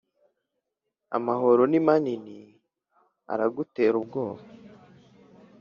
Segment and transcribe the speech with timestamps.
[1.17, 2.37] amahoro ni manini
[3.33, 4.43] aragutera ubwoba,